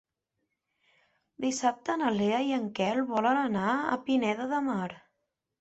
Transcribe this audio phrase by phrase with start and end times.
[1.45, 4.91] Dissabte na Lea i en Quel volen anar a Pineda de Mar.